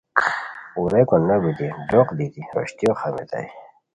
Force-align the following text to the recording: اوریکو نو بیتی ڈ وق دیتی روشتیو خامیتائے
اوریکو 0.77 1.15
نو 1.27 1.35
بیتی 1.43 1.67
ڈ 1.87 1.89
وق 1.97 2.09
دیتی 2.17 2.41
روشتیو 2.55 2.91
خامیتائے 2.99 3.47